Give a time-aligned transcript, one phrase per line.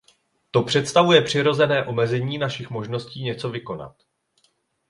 [0.51, 3.95] To představuje přirozené omezení našich možností něco vykonat.